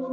Why 0.00 0.08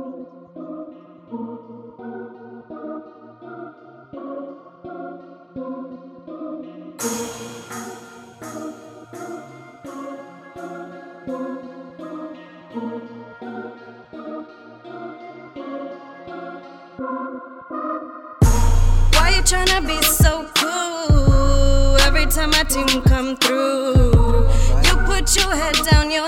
you 19.36 19.42
tryna 19.42 19.88
be 19.88 20.02
so 20.02 20.46
cool? 20.56 21.96
Every 22.02 22.26
time 22.26 22.50
my 22.50 22.64
team 22.64 23.02
come 23.04 23.38
through, 23.38 24.50
you 24.84 24.98
put 25.06 25.34
your 25.38 25.56
head 25.56 25.76
down, 25.90 26.12
your 26.12 26.28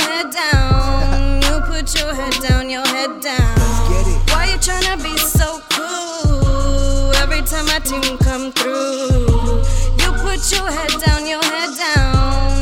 Come 7.89 8.51
through, 8.51 9.63
you 9.97 10.11
put 10.21 10.51
your 10.51 10.69
head 10.69 11.01
down, 11.01 11.25
your 11.25 11.43
head 11.43 11.75
down. 11.75 12.58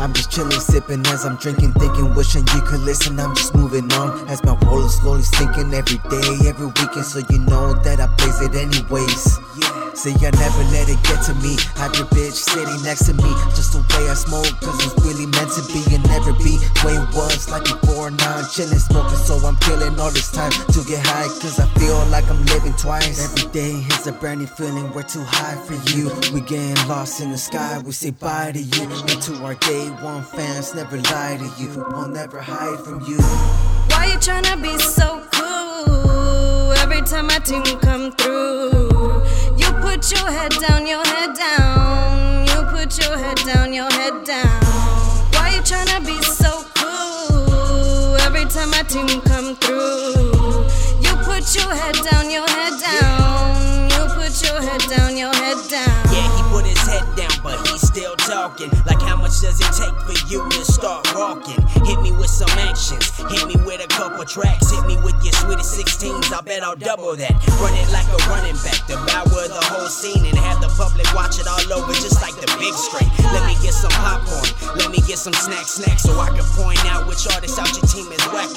I'm 0.00 0.14
just 0.14 0.32
chilling, 0.32 0.52
sipping 0.52 1.06
as 1.08 1.26
I'm 1.26 1.36
drinking, 1.36 1.72
thinking, 1.74 2.14
wishing 2.14 2.46
you 2.54 2.62
could 2.62 2.80
listen. 2.80 3.20
I'm 3.20 3.34
just 3.36 3.54
moving 3.54 3.92
on 3.92 4.26
as 4.28 4.42
my 4.44 4.56
world 4.64 4.86
is 4.86 4.98
slowly 4.98 5.22
sinking 5.22 5.74
every 5.74 5.98
day, 6.08 6.48
every 6.48 6.66
weekend. 6.66 7.04
So 7.04 7.20
you 7.28 7.38
know 7.38 7.74
that 7.74 8.00
I 8.00 8.06
blaze 8.16 8.40
it 8.40 8.54
anyways. 8.54 9.38
Yeah. 9.60 9.80
See, 10.00 10.14
I 10.24 10.30
never 10.30 10.64
let 10.72 10.88
it 10.88 10.96
get 11.02 11.20
to 11.28 11.34
me. 11.44 11.60
Have 11.76 11.92
your 11.96 12.06
bitch 12.08 12.32
sitting 12.32 12.80
next 12.82 13.04
to 13.04 13.12
me, 13.12 13.28
just 13.52 13.76
the 13.76 13.84
way 13.92 14.08
I 14.08 14.14
smoke, 14.14 14.48
cause 14.64 14.80
it's 14.80 14.96
really 15.04 15.26
meant 15.26 15.52
to 15.52 15.62
be 15.68 15.82
and 15.92 16.00
never 16.08 16.32
be. 16.32 16.56
Way 16.80 16.96
it 16.96 17.12
was 17.12 17.50
like 17.50 17.64
before, 17.64 18.10
now 18.10 18.38
I'm 18.38 18.48
chilling, 18.48 18.78
smoking, 18.78 19.18
so 19.18 19.36
I'm 19.44 19.56
killing 19.56 19.98
all 20.00 20.10
this 20.10 20.32
time 20.32 20.52
to 20.72 20.80
get 20.88 21.04
high, 21.04 21.28
cause 21.42 21.60
I 21.60 21.66
feel 21.76 22.00
like 22.06 22.24
I'm 22.30 22.40
living 22.46 22.72
twice. 22.80 23.20
Every 23.20 23.52
day 23.52 23.72
is 23.92 24.06
a 24.06 24.12
brand 24.12 24.40
new 24.40 24.46
feeling, 24.46 24.90
we're 24.94 25.02
too 25.02 25.24
high 25.26 25.60
for 25.66 25.76
you. 25.92 26.08
We 26.32 26.40
getting 26.40 26.80
lost 26.88 27.20
in 27.20 27.30
the 27.30 27.38
sky, 27.38 27.82
we 27.84 27.92
say 27.92 28.10
bye 28.10 28.52
to 28.52 28.62
you. 28.62 28.88
Into 29.10 29.36
our 29.44 29.54
day 29.56 29.89
one 30.02 30.22
fans, 30.22 30.74
never 30.74 30.96
lie 30.98 31.36
to 31.38 31.62
you, 31.62 31.84
we'll 31.90 32.08
never 32.08 32.40
hide 32.40 32.78
from 32.80 33.00
you. 33.04 33.18
Why 33.88 34.06
you 34.12 34.18
tryna 34.18 34.60
be 34.62 34.78
so 34.78 35.22
cool? 35.32 36.72
Every 36.72 37.02
time 37.02 37.26
my 37.26 37.38
team 37.38 37.62
come 37.80 38.12
through, 38.12 39.22
you 39.56 39.70
put 39.82 40.10
your 40.12 40.30
head 40.30 40.52
down, 40.52 40.86
your 40.86 41.04
head 41.06 41.34
down. 41.34 42.46
You 42.46 42.62
put 42.70 42.98
your 42.98 43.16
head 43.18 43.36
down, 43.44 43.72
your 43.72 43.90
head 43.90 44.24
down. 44.24 44.60
Why 45.34 45.52
you 45.54 45.62
tryna 45.62 46.04
be 46.06 46.20
so 46.22 46.64
cool? 46.74 48.16
Every 48.20 48.44
time 48.46 48.70
my 48.70 48.82
team 48.82 49.20
come 49.22 49.56
through, 49.56 50.66
you 51.00 51.14
put 51.24 51.54
your 51.54 51.74
head 51.74 51.96
down, 52.10 52.30
your 52.30 52.48
head 52.48 52.80
down. 52.80 53.90
You 53.90 54.14
put 54.14 54.42
your 54.42 54.60
head 54.62 54.80
down, 54.88 55.16
your 55.16 55.34
head 55.34 55.58
down. 55.68 56.19
Still 57.90 58.14
talking. 58.22 58.70
Like, 58.86 59.02
how 59.02 59.16
much 59.18 59.42
does 59.42 59.58
it 59.58 59.72
take 59.74 59.96
for 60.06 60.14
you 60.30 60.46
to 60.46 60.62
start 60.62 61.02
walking? 61.14 61.58
Hit 61.82 61.98
me 62.00 62.12
with 62.14 62.30
some 62.30 62.50
actions, 62.62 63.10
hit 63.34 63.42
me 63.50 63.58
with 63.66 63.82
a 63.82 63.90
couple 63.90 64.22
tracks, 64.24 64.70
hit 64.70 64.86
me 64.86 64.94
with 65.02 65.18
your 65.26 65.34
sweetest 65.34 65.74
16s. 65.74 66.30
I 66.30 66.40
bet 66.46 66.62
I'll 66.62 66.78
double 66.78 67.16
that. 67.18 67.34
Run 67.58 67.74
it 67.74 67.90
like 67.90 68.06
a 68.06 68.18
running 68.30 68.54
back, 68.62 68.78
devour 68.86 69.42
the 69.50 69.64
whole 69.74 69.90
scene 69.90 70.22
and 70.22 70.38
have 70.38 70.62
the 70.62 70.70
public 70.78 71.10
watch 71.18 71.42
it 71.42 71.50
all 71.50 71.66
over, 71.74 71.92
just 71.98 72.22
like 72.22 72.38
the 72.38 72.46
big 72.62 72.74
screen. 72.78 73.10
Let 73.34 73.42
me 73.50 73.58
get 73.58 73.74
some 73.74 73.94
popcorn, 73.98 74.46
let 74.78 74.94
me 74.94 75.02
get 75.10 75.18
some 75.18 75.34
snack 75.34 75.66
snacks, 75.66 76.06
so 76.06 76.14
I 76.14 76.30
can 76.30 76.46
point 76.54 76.78
out 76.86 77.10
which 77.10 77.26
artist 77.34 77.58
out 77.58 77.74
your 77.74 77.86
team 77.90 78.06
is 78.14 78.22
whack 78.30 78.54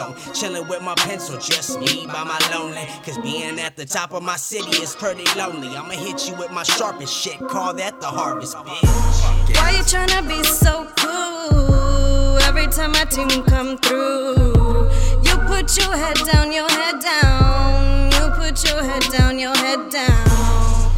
zone, 0.00 0.14
chilling 0.34 0.66
with 0.68 0.82
my 0.82 0.94
pencil, 0.96 1.38
just 1.38 1.78
me 1.78 2.06
by 2.06 2.24
my 2.24 2.38
lonely. 2.52 2.86
Cause 3.04 3.18
being 3.18 3.58
at 3.60 3.76
the 3.76 3.84
top 3.84 4.12
of 4.12 4.22
my 4.22 4.36
city 4.36 4.82
is 4.82 4.94
pretty 4.96 5.26
lonely. 5.36 5.68
I'ma 5.76 5.90
hit 5.90 6.28
you 6.28 6.34
with 6.36 6.50
my 6.50 6.62
sharpest 6.62 7.14
shit, 7.14 7.38
call 7.48 7.74
that 7.74 8.00
the 8.00 8.06
harvest, 8.06 8.56
bitch. 8.56 9.56
Why 9.56 9.70
you 9.76 9.84
tryna 9.92 10.26
be 10.26 10.42
so 10.44 10.86
cool? 10.96 12.38
Every 12.48 12.66
time 12.66 12.92
my 12.92 13.04
team 13.04 13.42
come 13.44 13.78
through, 13.78 14.90
you 15.26 15.34
put 15.46 15.76
your 15.78 15.94
head 15.96 16.18
down, 16.30 16.52
your 16.52 16.70
head 16.70 17.00
down. 17.00 18.10
You 18.12 18.30
put 18.40 18.56
your 18.68 18.82
head 18.82 19.04
down, 19.12 19.38
your 19.38 19.56
head 19.56 19.90
down. 19.90 20.26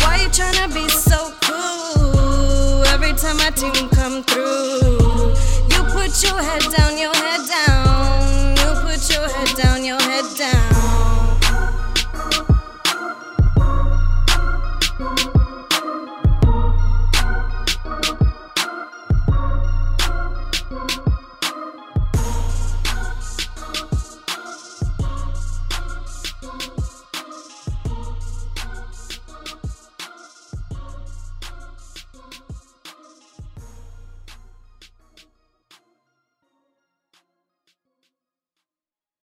Why 0.03 0.19
you 0.23 0.29
tryna 0.29 0.73
be 0.73 0.89
so 0.89 1.33
cool? 1.43 2.85
Every 2.87 3.13
time 3.13 3.37
my 3.39 3.51
team 3.51 3.89
come 3.91 4.23
through, 4.23 5.02